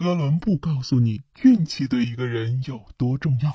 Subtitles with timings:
[0.00, 3.52] 哥伦布告诉你，运气对一个人有多重要。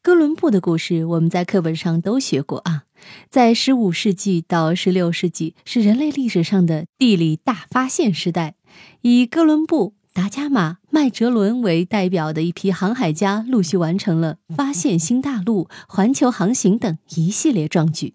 [0.00, 2.84] 哥伦布的故事我们在课本上都学过啊，
[3.28, 8.54] 在十五世纪到十六世纪是人类历史上的地理大发现时代，
[9.00, 18.14] 以哥伦布、达伽马、麦哲伦为代表的一批航海家陆续完成了发现新大陆、环球航行等一系列壮举。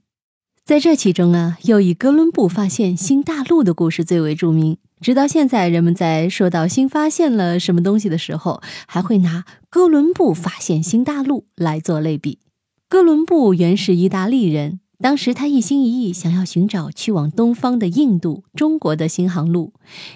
[0.68, 4.75] 在这其中啊，又以哥伦布发现新大陆的故事最为著名。
[5.00, 12.39] 直到现在，人们在说到新发现了什么东西的时候，还会拿哥伦布发现新大陆来做类比。
[12.89, 19.71] 哥伦布原是意大利人，当时他一心一意想要寻找去往东方的印度、中国的新航路，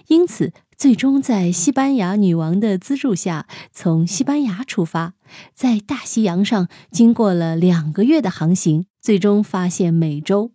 [0.08, 5.14] 因此最终在西班牙女王的资助下，从西班牙出发，
[5.54, 10.52] 在大西洋上经过了两个月的航行，最终发现美洲。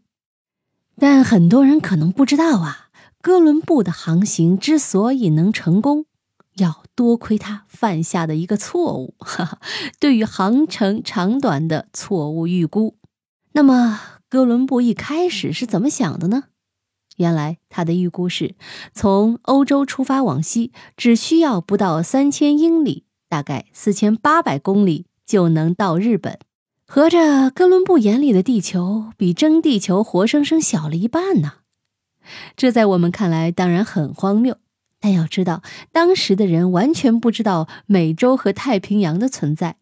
[0.98, 2.84] 但很多人可能不知道啊。
[3.22, 6.06] 哥伦布的航行之所以能成功，
[6.58, 9.58] 要多亏他犯下的一个错误，哈哈，
[9.98, 12.96] 对于航程长短的错误预估。
[13.50, 16.44] 那么，哥伦布一开始是怎么想的呢？
[17.16, 18.54] 原来他的预估是，
[18.94, 26.38] 从欧洲出发往西，只需要不到三千英里，大概四千八百公里就能到日本。
[26.86, 31.54] 合着，哥伦布眼里的地球比真地球活生生小了一半呢。
[32.56, 34.56] 这在我们看来当然很荒谬，
[35.00, 39.76] 但要知道，当时的人完全不知道美洲和太平洋的存在。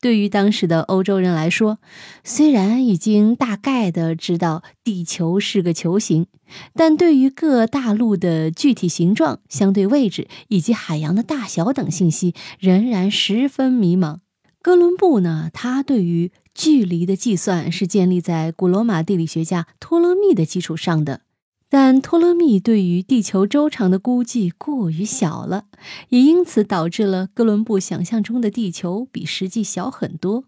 [0.00, 1.78] 对于当时的欧洲人来说，
[2.24, 6.26] 虽然已经大概的知道地球是个球形，
[6.74, 14.18] 但对于各大陆的具体形状、相对位置以及海洋的大小等信息，仍然十分迷茫。
[14.60, 21.22] 哥伦布呢，他对于距离的计算是建立在古罗马地理学家托勒密的基础上的。
[21.70, 25.66] 但托勒密对于地球周长的估计过于小了，
[26.08, 30.44] 也因此导致了哥伦布想象中的地球比实际小很多。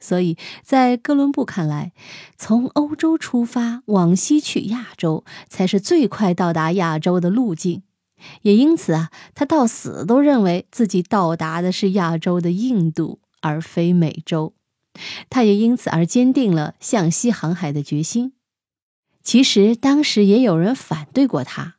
[0.00, 1.92] 所以在哥伦布看来，
[2.36, 7.82] 从欧洲出发往西去亚洲才是最快到达亚洲的路径。
[8.42, 14.52] 也因此啊，他到死都认为自己到达的是亚洲的印度，而非美洲。
[15.30, 18.32] 他也因此而坚定了向西航海的决心。
[19.28, 21.76] 其实当时也有人反对过他。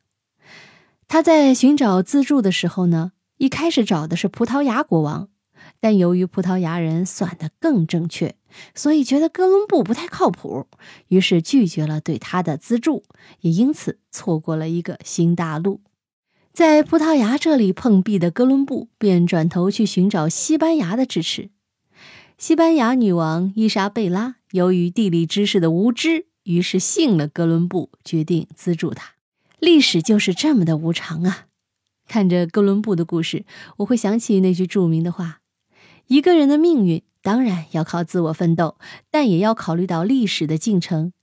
[1.08, 5.30] 他在寻找资助的时候呢，一开始找的是葡萄牙国王，
[5.80, 8.36] 但由于葡萄牙人算得更正确，
[8.76, 10.68] 所以觉得哥伦布不太靠谱，
[11.08, 13.04] 于是拒绝了对他的资助，
[13.42, 15.82] 也因此错过了一个新大陆。
[16.54, 21.50] 在葡萄牙这里碰壁的哥伦布，便转头去寻找西班牙的支持。
[22.38, 26.28] 西班牙女王伊莎贝拉由于地理知识的无知。
[26.50, 29.14] 于是信了哥伦布，决定资助他。
[29.60, 31.46] 历史就是这么的无常啊！
[32.08, 33.46] 看着哥伦布的故事，
[33.78, 35.42] 我会想起那句著名的话：
[36.08, 38.78] 一个人的命运当然要靠自我奋斗，
[39.12, 41.14] 但也要考虑到历史的进程。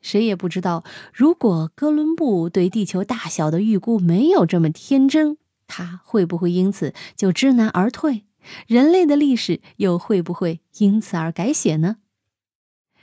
[0.00, 5.36] 谁也不知道，如果哥伦布对地球大小的预估没有这么天真，
[5.66, 8.24] 他会不会因此就知难而退？
[8.66, 11.98] 人类的历史又会不会因此而改写呢？